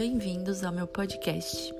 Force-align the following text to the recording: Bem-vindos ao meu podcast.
Bem-vindos 0.00 0.64
ao 0.64 0.72
meu 0.72 0.86
podcast. 0.86 1.74